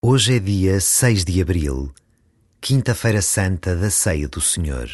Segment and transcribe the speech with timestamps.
[0.00, 1.92] Hoje é dia 6 de abril,
[2.60, 4.88] Quinta-feira Santa da Ceia do Senhor.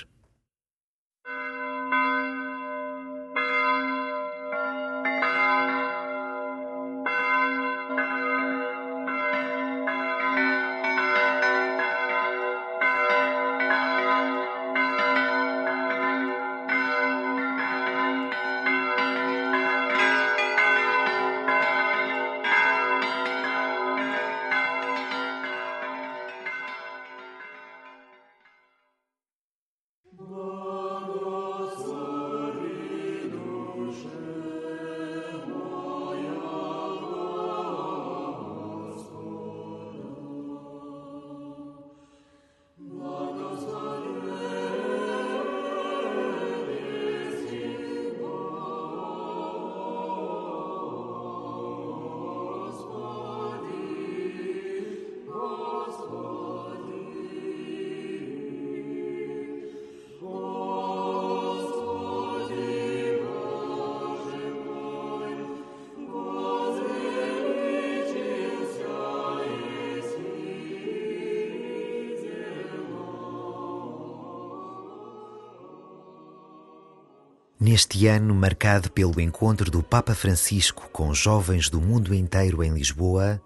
[77.75, 83.43] Neste ano, marcado pelo encontro do Papa Francisco com jovens do mundo inteiro em Lisboa,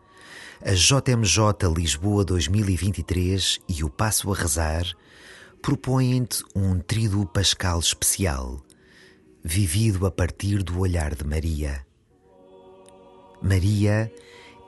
[0.61, 4.85] a JMJ Lisboa 2023 e o Passo a Rezar
[5.63, 8.61] propõem-te um Tríduo Pascal especial,
[9.43, 11.87] vivido a partir do olhar de Maria.
[13.41, 14.13] Maria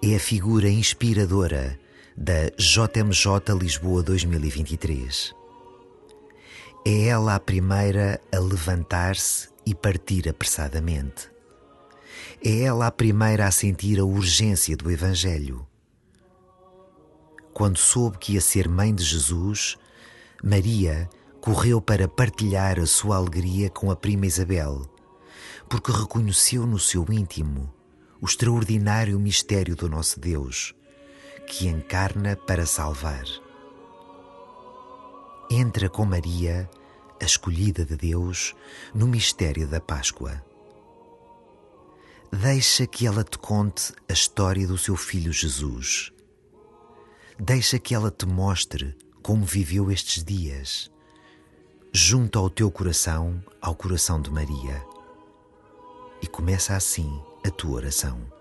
[0.02, 1.78] é a figura inspiradora
[2.16, 5.38] da JMJ Lisboa 2023
[6.84, 11.30] é ela a primeira a levantar-se e partir apressadamente.
[12.42, 15.66] É ela a primeira a sentir a urgência do Evangelho.
[17.52, 19.76] Quando soube que ia ser mãe de Jesus,
[20.42, 21.08] Maria
[21.40, 24.88] correu para partilhar a sua alegria com a prima Isabel,
[25.68, 27.72] porque reconheceu no seu íntimo
[28.22, 30.74] o extraordinário mistério do nosso Deus,
[31.46, 33.24] que encarna para salvar
[35.50, 36.70] entra com Maria,
[37.20, 38.54] a escolhida de Deus,
[38.94, 40.42] no mistério da Páscoa.
[42.32, 46.12] Deixa que ela te conte a história do seu filho Jesus.
[47.36, 50.90] Deixa que ela te mostre como viveu estes dias.
[51.92, 54.86] Junta ao teu coração ao coração de Maria.
[56.22, 58.39] E começa assim a tua oração.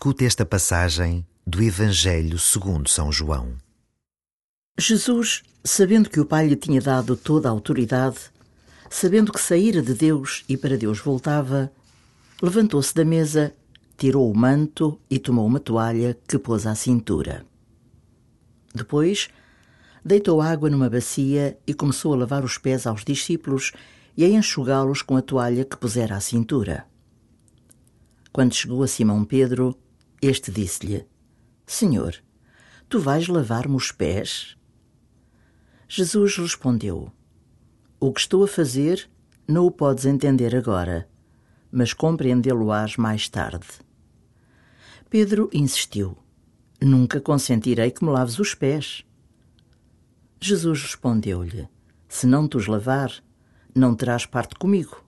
[0.00, 3.56] Escute esta passagem do Evangelho segundo São João.
[4.78, 8.20] Jesus, sabendo que o Pai lhe tinha dado toda a autoridade,
[8.88, 11.72] sabendo que saíra de Deus e para Deus voltava,
[12.40, 13.52] levantou-se da mesa,
[13.96, 17.44] tirou o manto e tomou uma toalha que pôs à cintura.
[18.72, 19.28] Depois,
[20.04, 23.72] deitou água numa bacia e começou a lavar os pés aos discípulos
[24.16, 26.86] e a enxugá-los com a toalha que pusera à cintura.
[28.32, 29.76] Quando chegou a Simão Pedro,
[30.20, 31.06] este disse-lhe:
[31.66, 32.16] Senhor,
[32.88, 34.56] tu vais lavar-me os pés?
[35.88, 37.12] Jesus respondeu:
[38.00, 39.08] O que estou a fazer
[39.46, 41.08] não o podes entender agora,
[41.70, 43.66] mas compreendê-lo-ás mais tarde.
[45.08, 46.18] Pedro insistiu:
[46.80, 49.04] Nunca consentirei que me laves os pés.
[50.40, 51.68] Jesus respondeu-lhe:
[52.08, 53.12] Se não te os lavar,
[53.74, 55.02] não terás parte comigo.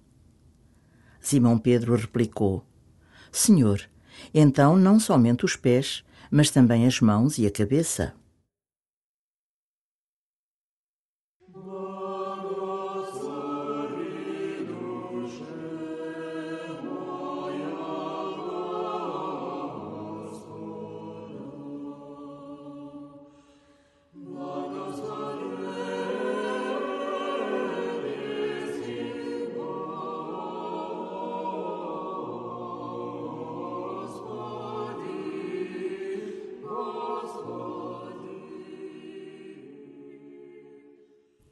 [1.20, 2.64] Simão Pedro replicou:
[3.30, 3.89] Senhor,
[4.34, 8.14] então não somente os pés, mas também as mãos e a cabeça.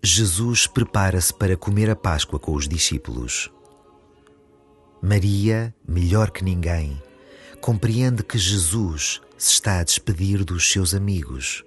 [0.02, 3.50] Jesus prepara-se para comer a Páscoa com os discípulos.
[5.02, 7.02] Maria, melhor que ninguém,
[7.60, 11.64] compreende que Jesus se está a despedir dos seus amigos.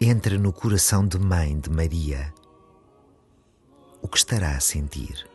[0.00, 2.32] Entra no coração de mãe de Maria.
[4.00, 5.31] O que estará a sentir?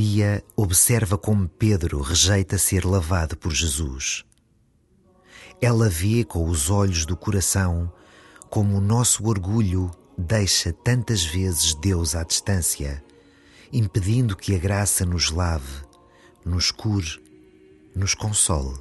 [0.00, 4.24] Maria observa como Pedro rejeita ser lavado por Jesus.
[5.60, 7.92] Ela vê com os olhos do coração
[8.48, 13.04] como o nosso orgulho deixa tantas vezes Deus à distância,
[13.70, 15.84] impedindo que a graça nos lave,
[16.46, 17.22] nos cure,
[17.94, 18.78] nos console.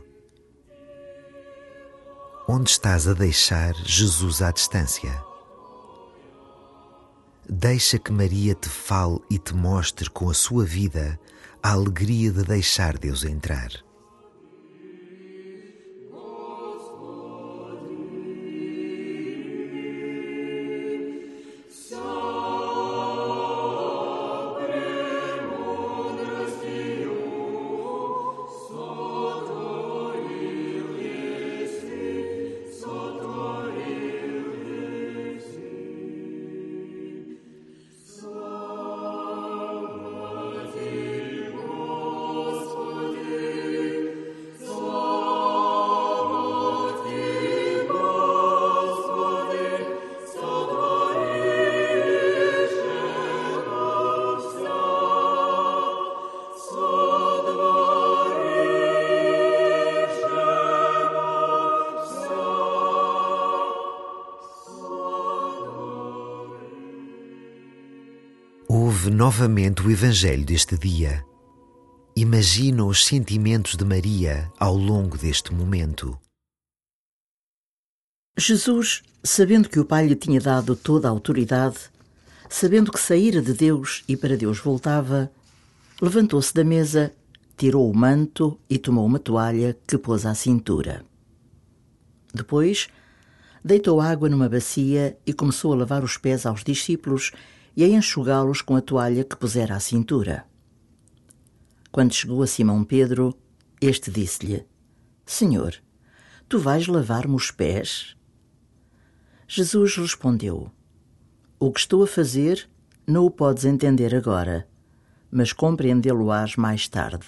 [2.48, 5.29] Onde estás a deixar Jesus à distância?
[7.52, 11.20] Deixa que Maria te fale e te mostre com a sua vida
[11.64, 13.89] a alegria de deixar Deus entrar.
[69.20, 71.26] Novamente o Evangelho deste dia.
[72.16, 76.18] Imagina os sentimentos de Maria ao longo deste momento.
[78.38, 81.80] Jesus, sabendo que o Pai lhe tinha dado toda a autoridade,
[82.50, 85.30] sabendo que saíra de Deus e para Deus voltava,
[86.02, 87.14] levantou-se da mesa,
[87.58, 91.04] tirou o manto e tomou uma toalha que pôs à cintura.
[92.34, 92.88] Depois,
[93.66, 97.34] deitou água numa bacia e começou a lavar os pés aos discípulos
[97.76, 100.46] e a enxugá-los com a toalha que pusera à cintura.
[101.92, 103.36] Quando chegou a Simão Pedro,
[103.82, 104.66] este disse-lhe:
[105.26, 105.76] Senhor,
[106.48, 108.16] tu vais lavar-me os pés?
[109.48, 110.72] Jesus respondeu:
[111.60, 112.70] O que estou a fazer
[113.08, 114.68] não o podes entender agora,
[115.32, 117.26] mas compreendê-lo-ás mais tarde.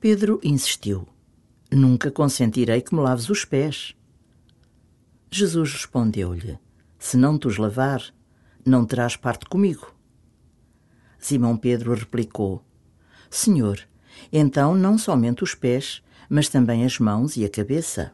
[0.00, 1.06] Pedro insistiu:
[1.70, 3.94] Nunca consentirei que me laves os pés.
[5.30, 6.58] Jesus respondeu-lhe:
[6.98, 8.02] Se não te os lavar,
[8.64, 9.94] não terás parte comigo.
[11.18, 12.64] Simão Pedro replicou:
[13.28, 13.80] Senhor,
[14.32, 18.12] então não somente os pés, mas também as mãos e a cabeça.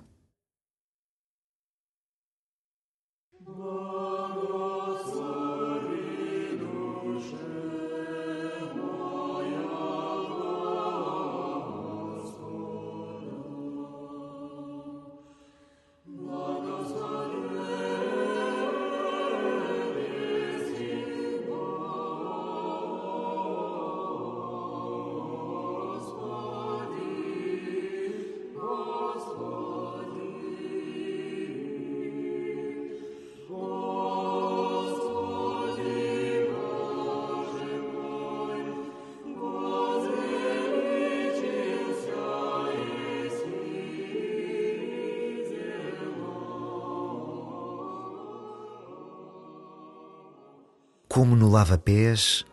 [51.17, 52.45] Como no lava-pés,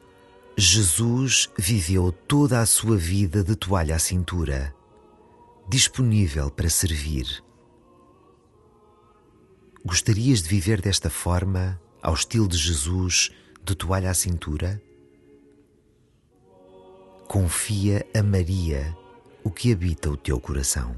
[0.55, 4.73] Jesus viveu toda a sua vida de toalha à cintura,
[5.67, 7.43] disponível para servir.
[9.83, 14.81] Gostarias de viver desta forma, ao estilo de Jesus, de toalha à cintura?
[17.27, 18.97] Confia a Maria
[19.43, 20.97] o que habita o teu coração.